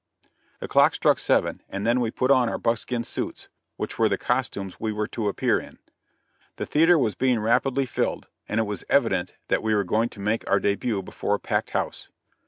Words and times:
The 0.59 0.67
clock 0.67 0.95
struck 0.95 1.19
seven, 1.19 1.61
and 1.69 1.85
then 1.85 1.99
we 1.99 2.09
put 2.09 2.31
on 2.31 2.49
our 2.49 2.57
buckskin 2.57 3.03
suits, 3.03 3.49
which 3.75 3.99
were 3.99 4.09
the 4.09 4.17
costumes 4.17 4.79
we 4.79 4.91
were 4.91 5.05
to 5.09 5.27
appear 5.27 5.59
in. 5.59 5.77
The 6.55 6.65
theater 6.65 6.97
was 6.97 7.13
being 7.13 7.39
rapidly 7.39 7.85
filled, 7.85 8.25
and 8.49 8.59
it 8.59 8.63
was 8.63 8.83
evident 8.89 9.35
that 9.49 9.61
we 9.61 9.75
were 9.75 9.83
going 9.83 10.09
to 10.09 10.19
make 10.19 10.49
our 10.49 10.59
début 10.59 11.05
before 11.05 11.35
a 11.35 11.39
packed 11.39 11.69
house. 11.69 12.09